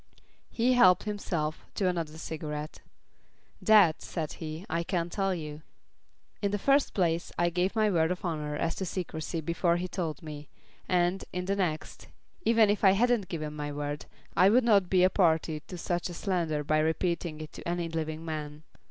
[0.49, 2.81] He helped himself to another cigarette.
[3.61, 5.61] "That," said he, "I can't tell you.
[6.41, 9.87] In the first place I gave my word of honour as to secrecy before he
[9.87, 10.49] told me,
[10.89, 12.07] and, in the next,
[12.45, 16.09] even if I hadn't given my word, I would not be a party to such
[16.09, 18.63] a slander by repeating it to any living man."